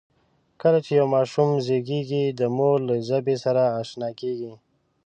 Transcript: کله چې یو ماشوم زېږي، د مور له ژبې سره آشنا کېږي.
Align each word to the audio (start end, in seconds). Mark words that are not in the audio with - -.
کله 0.61 0.79
چې 0.85 0.91
یو 0.99 1.07
ماشوم 1.15 1.49
زېږي، 1.65 2.23
د 2.39 2.41
مور 2.57 2.77
له 2.89 2.95
ژبې 3.07 3.35
سره 3.43 3.61
آشنا 3.81 4.09
کېږي. 4.19 4.53